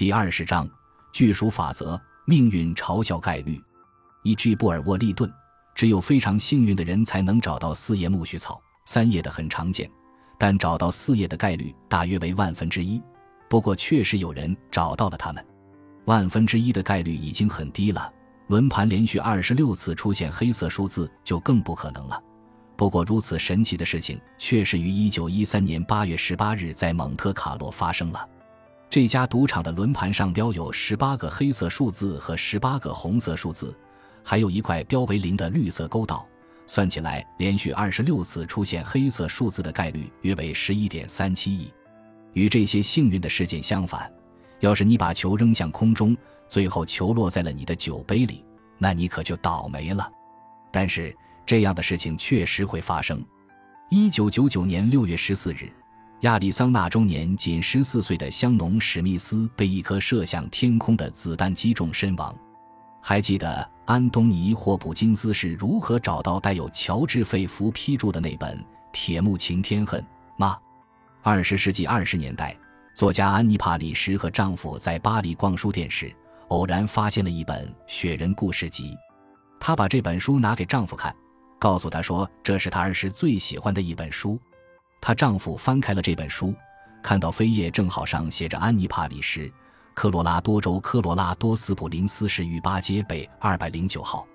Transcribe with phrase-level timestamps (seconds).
[0.00, 0.66] 第二十章
[1.12, 3.62] 巨鼠法则，命运嘲笑概率。
[4.22, 5.30] 依据布尔沃利顿，
[5.74, 9.90] 只有非常幸运的人才能找到四叶苜蓿草，三叶的很常见，
[10.38, 12.98] 但找到四叶的概率大约为万分之一。
[13.46, 15.46] 不过确实有人找到了它们，
[16.06, 18.10] 万分之一的概率已经很低了。
[18.46, 22.18] 轮盘连续二十六次出现黑色数字就更不可能了。
[22.74, 28.26] 不过如此神奇的事情确实于一九一三年八月十八日在蒙特卡洛发生了。
[28.90, 33.72] 这家赌场的轮盘上标有十八个黑色数字和十八个红色数字，
[34.24, 36.26] 还有一块标为零的绿色勾道。
[36.66, 41.72] 算起来，连续二十六次出现黑色数字的概率约为十一点三七亿。
[42.32, 44.12] 与这些幸运的事件相反，
[44.58, 46.16] 要是你把球扔向空中，
[46.48, 48.44] 最后球落在了你的酒杯里，
[48.76, 50.10] 那你可就倒霉了。
[50.72, 53.24] 但是这样的事情确实会发生。
[53.88, 55.72] 一九九九年六月十四日。
[56.20, 62.36] 亚利桑那州年仅十四岁的香农史密斯被一颗射向天空的子弹击中身亡。
[63.00, 68.58] 还记得安东尼·霍普金斯是如何找到带有乔治·费弗批注的那本
[68.92, 69.98] 《铁木擎天恨》
[70.36, 70.58] 吗？
[71.22, 72.54] 二十世纪二十年代，
[72.94, 76.14] 作家安妮·帕里什和丈夫在巴黎逛书店时，
[76.48, 78.90] 偶然发现了一本《雪人故事集》。
[79.58, 81.14] 她把这本书拿给丈夫看，
[81.58, 84.38] 告诉他说这是她儿时最喜欢的一本书。
[85.00, 86.54] 她丈夫翻开了这本书，
[87.02, 89.50] 看到扉页正好上写着“安妮·帕里什，
[89.94, 94.26] 科罗拉多州科罗拉多斯普林斯市御巴街北二百零九号”。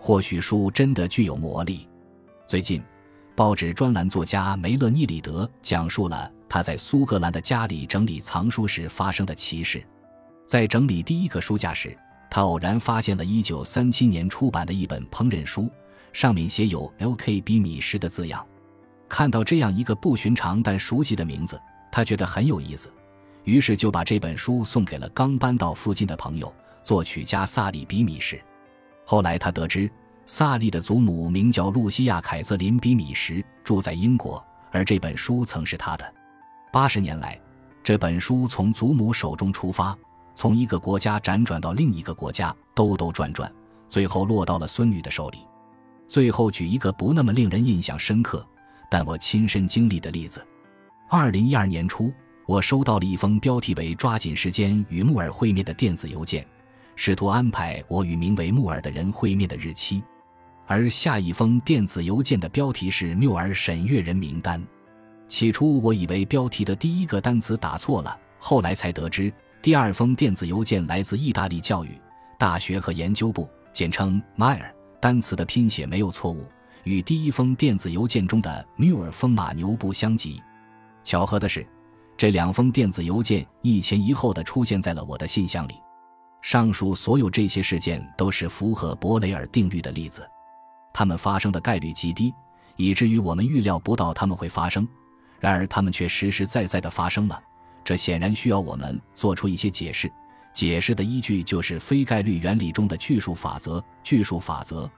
[0.00, 1.88] 或许书真的具有魔力。
[2.46, 2.82] 最近，
[3.36, 9.84] 报纸专栏作家梅勒尼里德讲述了他在苏格兰的家里整理藏书时发生的奇事。
[10.46, 11.94] 在整理第一个书架时，
[12.30, 15.68] 他偶然发现了一九三七年出版的一本烹饪书，
[16.12, 17.40] 上面写有 “L.K.
[17.42, 18.46] 比米什”的字样。
[19.08, 22.92] 看到这样一个不寻常但熟悉的名字，他觉得很有意思，
[23.44, 28.38] 于是就把这本书送给了刚搬到附近的朋友作曲家萨利比米什。
[29.04, 29.90] 后来他得知，
[30.26, 36.14] 萨利的祖母名叫露西亚·凯瑟琳比米什，住在英国，而这本书曾是他的。
[36.70, 37.40] 八十年来，
[37.82, 39.96] 这本书从祖母手中出发，
[40.34, 43.50] 从一个国家辗转到另一个国家，兜兜转转，
[43.88, 45.38] 最后落到了孙女的手里。
[46.06, 48.46] 最后举一个不那么令人印象深刻。
[48.88, 50.44] 但我亲身经历的例子，
[51.08, 52.12] 二零一二年初，
[52.46, 56.46] 我收到了一封标题为“抓紧时间与木尔会面”的电子邮件，
[56.96, 60.02] 试图安排我与名为木尔的人会面的日期。
[60.66, 64.62] 而下一封电子邮件的标题是“缪尔审阅人名单”。
[65.28, 71.90] 起初我以为标题的第一个单词打错了，后来才得知，第二封电子邮件来自意大利教育
[72.38, 74.70] 大学和研究部，简称 Meyer，
[75.00, 76.46] 单词的拼写没有错误。
[76.84, 80.42] 与第一封电子邮件中的缪尔风马牛不相及。
[81.04, 81.66] 巧合的是，
[82.16, 85.74] 这两封电子邮件一前一后的出现在了我的信箱里。
[86.40, 90.28] 上述所有这些事件都是符合伯雷尔定律的例子，
[90.92, 92.32] 它们发生的概率极低，
[92.76, 94.86] 以至于我们预料不到它们会发生。
[95.40, 97.42] 然而，它们却实实在在的发生了。
[97.84, 100.10] 这显然需要我们做出一些解释。
[100.52, 103.82] 解释的依据就是非概率原理中的巨数法则。
[104.02, 104.90] 巨数法则。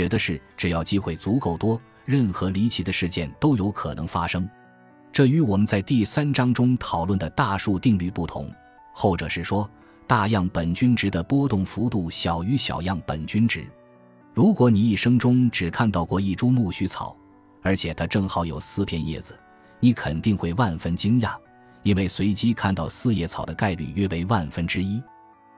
[0.00, 4.48] 指的是，只要机会足够多，任何离奇的事件都有可能发生。
[5.12, 8.50] 这与我们在第三章中讨论的大数定律不同。
[8.94, 9.68] 后者是说，
[10.06, 13.66] 大样本均值的波动幅度小于小样本均值。
[14.32, 17.14] 如果你一生中只看到过一株苜蓿草，
[17.60, 19.38] 而且它正好有四片叶子，
[19.80, 21.36] 你肯定会万分惊讶，
[21.82, 25.02] 因为随机看到四叶草的概率约为万分之一。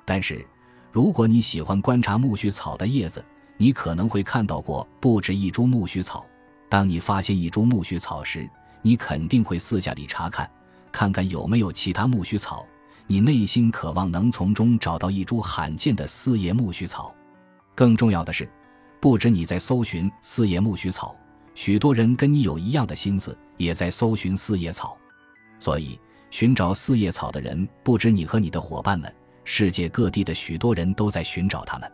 [0.04, 0.44] 但是，
[0.90, 3.24] 如果你喜欢观察苜蓿草的叶子，
[3.56, 6.26] 你可能会看到过不止一株苜蓿草。
[6.68, 8.48] 当你发现一株苜蓿草时，
[8.80, 10.50] 你肯定会四下里查看，
[10.90, 12.66] 看看有没有其他苜蓿草。
[13.06, 17.14] 你内心渴望能从中找到一株罕见的四叶苜蓿草。
[17.74, 18.48] 更重要的是，
[19.00, 21.14] 不止你在搜寻四叶苜蓿草，
[21.54, 24.96] 许多人跟你有一样的心思，也在搜寻四叶草。
[25.58, 25.98] 所以，
[26.30, 29.14] 寻找四叶草的人不止你和你的伙伴们，
[29.44, 31.92] 世界各地的许多人都在寻找它们。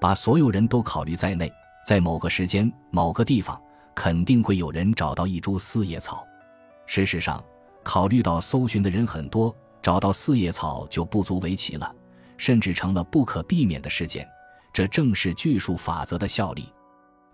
[0.00, 1.52] 把所有人都考虑在内，
[1.86, 3.60] 在某个时间、某个地方，
[3.94, 6.26] 肯定会有人找到一株四叶草。
[6.86, 7.44] 事实上，
[7.84, 11.94] 考虑到搜寻的人很多，找到四叶草就不足为奇了，
[12.38, 14.26] 甚至成了不可避免的事件。
[14.72, 16.72] 这正是巨数法则的效力。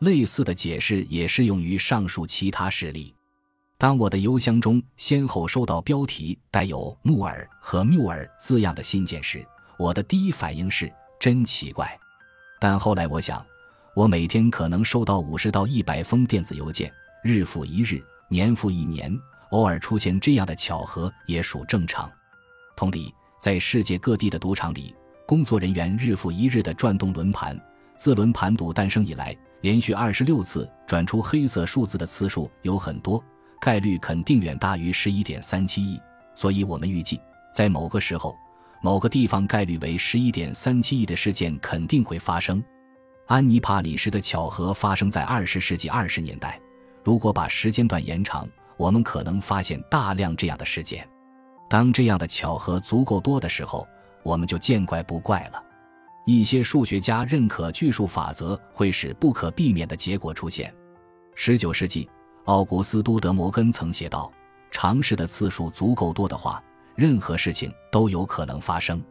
[0.01, 3.15] 类似的解释也适用于上述其他事例。
[3.79, 9.47] 当我的邮箱中先后收到标题带有“木耳”和“缪尔”字样的信件时，
[9.79, 11.99] 我的第一反应是：真奇怪。
[12.59, 13.45] 但后来我想，
[13.95, 16.93] 我每天可能收到五十到一百封电子邮件，
[17.23, 19.15] 日复一日，年复一年，
[19.51, 22.11] 偶尔出现这样的巧合也属正常。
[22.77, 24.95] 同理，在世界各地的赌场里，
[25.27, 27.59] 工作人员日复一日地转动轮盘。
[27.97, 33.23] 自轮盘赌诞生以来，连续二十六次转出黑色数字的次数有很多，
[33.61, 35.99] 概率肯定远大于十一点三七亿。
[36.35, 37.19] 所以，我们预计，
[37.55, 38.37] 在某个时候、
[38.87, 42.63] 某个地方，概率为十一点三七亿的事件肯定会发生。
[43.27, 46.61] 安妮帕里什的巧合发生在二十世纪二十年代。
[47.03, 51.05] 如果把时间段延长，我们可能发现大量这样的事件。
[51.69, 53.85] 当这样的巧合足够多的时候，
[54.23, 55.61] 我们就见怪不怪了。
[56.25, 60.73] 一些数学家认可巨数法则会使不可避免的结果出现。
[61.35, 62.09] 十九世纪，
[62.45, 64.33] 奥古斯都·德摩根曾写道
[64.71, 66.63] ：“尝试的次数足够多的话，
[66.97, 69.03] 任何事情都有可能发生。”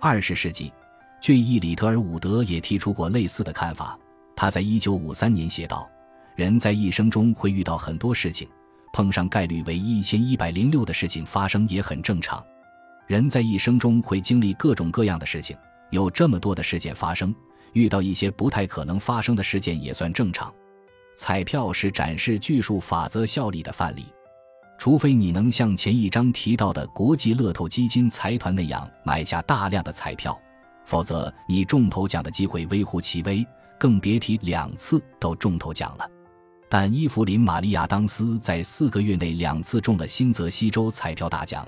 [0.00, 0.72] 二十世纪，
[1.20, 3.98] 俊伊·里特尔伍德也提出过类似的看法。
[4.34, 5.88] 他在一九五三年写道
[6.36, 8.48] ：“人在一生中会遇到很多事情。”
[8.92, 12.42] 碰上概率为一千一百零六的事情发生也很正常。
[13.06, 15.54] 人在一生中会经历各种各样的事情，
[15.90, 17.34] 有这么多的事件发生，
[17.74, 20.50] 遇到一些不太可能发生的事件也算正常。
[21.14, 24.06] 彩票是展示巨数法则效力的范例，
[24.78, 30.38] 除非你能像前一章提到的国际乐透基金财团那样买下大量的彩票，
[30.84, 33.46] 否则你中头奖的机会微乎其微，
[33.78, 36.08] 更别提两次都中头奖了。
[36.68, 41.66] 但伊芙琳·玛利亚·当斯在四个月内两次中了新泽西州彩票大奖，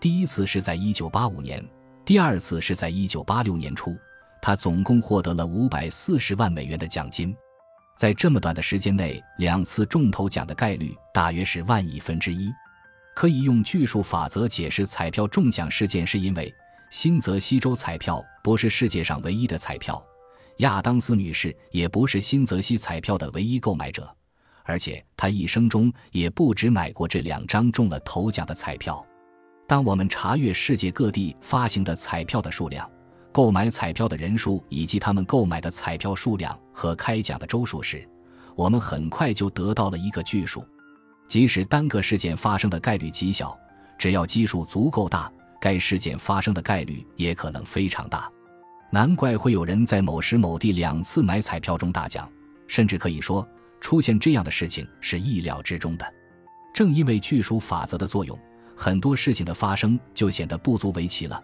[0.00, 1.64] 第一次是在1985年，
[2.04, 3.96] 第二次是在1986年初。
[4.42, 7.36] 他总共获得了540万美元的奖金。
[7.96, 12.50] 在这么短的时间内，两次中头奖的概率大约是万亿分之一。
[13.14, 16.54] 可以用巨数法则解释彩票中奖事件，是因为
[16.90, 20.02] 新泽西州彩票不是世界上唯一的彩票，
[20.58, 24.10] 亚当斯女士也不是新泽西彩票的唯一购买者。
[24.64, 29.04] 而且她一生中也不止买过这两张中了头奖的彩票。
[29.66, 32.88] 当我们查阅世界各地发行的彩票的数量、
[33.32, 38.06] 购买彩票的人数以及他们购买的彩票数量和开奖的周数时，
[38.54, 40.64] 我们很快就得到了一个巨数。
[41.28, 43.56] 即使单个事件发生的概率极小，
[43.96, 45.30] 只要基数足够大，
[45.60, 48.28] 该事件发生的概率也可能非常大。
[48.90, 52.28] 难怪会有人在某时某地两次买彩票中大奖，
[52.66, 53.46] 甚至可以说。
[53.80, 56.04] 出现这样的事情是意料之中的，
[56.74, 58.38] 正因为巨数法则的作用，
[58.76, 61.42] 很多事情的发生就显得不足为奇了。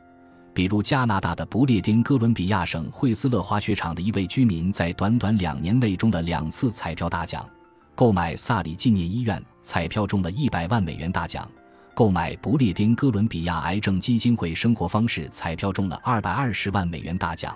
[0.56, 7.46] 比如加拿大的不列颠哥伦比亚省惠斯勒滑雪场的一位居民，在短短两年内中了两次彩票大奖，
[7.94, 11.46] 购买萨里纪念医院彩票中了一百万美元大奖，
[11.92, 17.54] 购买不列颠哥伦比亚癌症基金会生活方式彩票中了二百二十万美元大奖。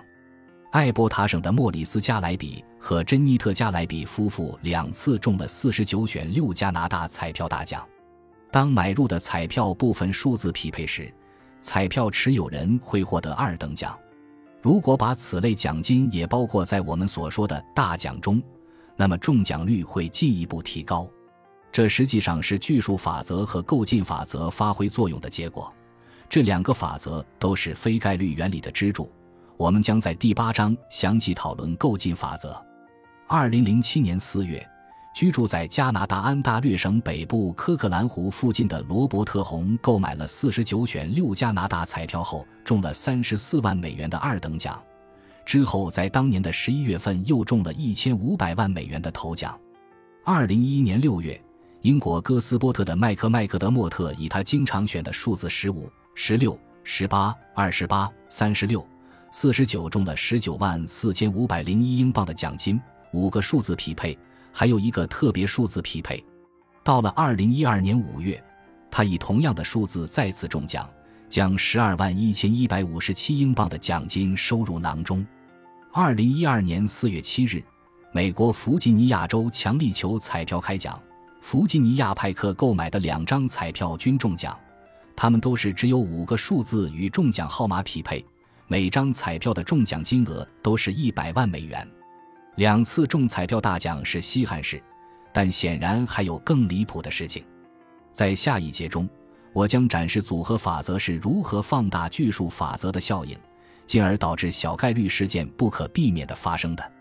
[0.72, 7.82] 艾伯塔省的莫里斯·加莱比和珍妮特·加莱比夫妇两次中了四十九选六加拿大彩票大奖。
[8.52, 11.10] 当买入的彩票部分数字匹配时，
[11.60, 13.98] 彩票持有人会获得二等奖。
[14.62, 18.42] 如果把此类奖金也包括在我们所说的大奖中，
[18.96, 21.08] 那么中奖率会进一步提高。
[21.72, 25.72] 这实际上是巨数法则和构进法则发挥作用的结果。
[26.28, 29.10] 这两个法则都是非概率原理的支柱。
[29.56, 32.60] 我们将在第八章详细讨论构进法则。
[33.26, 34.66] 二零零七年四月，
[35.12, 44.80] 居住在加拿大安大略省北部科克兰湖附近的罗伯特·洪购买了四十九选六加拿大彩票后，中了三十四万美元的二等奖。
[45.44, 49.58] 之后，在当年的十一月份，又中了一千五百万美元的头奖。
[50.24, 51.38] 二零一一年六月，
[51.82, 58.86] 英国哥斯波特的麦克麦克德莫特以他经常选的数字十五、十六、十八、二十八、三十六。
[59.32, 62.80] 四十九中了十九万四千五百零一英镑的奖金，
[63.12, 64.16] 五个数字匹配，
[64.52, 66.22] 还有一个特别数字匹配。
[66.82, 68.42] 到了二零一二年五月，
[68.90, 70.88] 他以同样的数字再次中奖，
[71.28, 75.24] 将十二万一千一百五十七英镑的奖金收入囊中。
[75.92, 77.62] 二零一二年四月七日，
[78.12, 81.00] 美国弗吉尼亚州强力球彩票开奖，
[81.40, 84.58] 弗吉尼亚派克购买的两张彩票均中奖，
[85.14, 88.24] 他们都是只有五个数字与中奖号码匹配。
[88.66, 91.86] 每张彩票的中奖金额都是一百万美元，
[92.60, 94.82] 两次中彩票大奖是稀罕事，
[95.32, 97.42] 但显然还有更离谱的事情。
[98.12, 99.08] 在下一节中，
[99.54, 103.34] 我将展示组合法则是如何放大巨数法则的效应，
[103.86, 106.92] 进而导致小概率事件不可避免的发生的。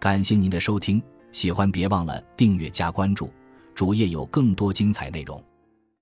[0.00, 3.32] 感谢您的收听，喜欢别忘了订阅加关注，
[3.72, 5.40] 主页有更多精彩内容。